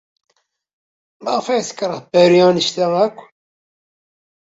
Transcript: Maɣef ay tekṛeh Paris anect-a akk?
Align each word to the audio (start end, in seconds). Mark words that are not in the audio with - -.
Maɣef 1.23 1.47
ay 1.47 1.63
tekṛeh 1.67 2.01
Paris 2.11 2.43
anect-a 2.49 2.87
akk? 3.05 3.17